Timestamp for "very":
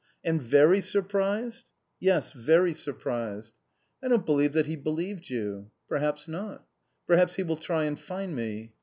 0.41-0.81, 2.33-2.73